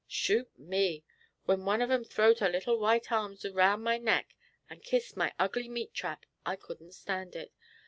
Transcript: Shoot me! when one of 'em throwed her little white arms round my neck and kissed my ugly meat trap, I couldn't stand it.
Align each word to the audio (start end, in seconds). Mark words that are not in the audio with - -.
Shoot 0.07 0.49
me! 0.57 1.03
when 1.45 1.63
one 1.63 1.79
of 1.79 1.91
'em 1.91 2.03
throwed 2.03 2.39
her 2.39 2.49
little 2.49 2.79
white 2.79 3.11
arms 3.11 3.45
round 3.47 3.83
my 3.83 3.99
neck 3.99 4.33
and 4.67 4.81
kissed 4.81 5.15
my 5.15 5.31
ugly 5.37 5.69
meat 5.69 5.93
trap, 5.93 6.25
I 6.43 6.55
couldn't 6.55 6.93
stand 6.93 7.35
it. 7.35 7.53